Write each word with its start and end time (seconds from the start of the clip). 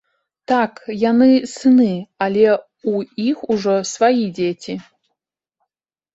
Так, 0.51 0.79
яны 1.01 1.27
сыны, 1.55 1.89
але 2.27 2.47
ў 2.47 2.95
іх 3.29 3.45
ужо 3.57 3.75
свае 3.93 4.25
дзеці. 4.41 4.79